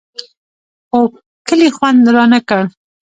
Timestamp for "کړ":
2.49-2.63